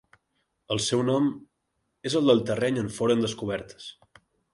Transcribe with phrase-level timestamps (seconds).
[0.75, 1.27] El seu nom
[2.11, 3.87] és el del terreny on foren descobertes.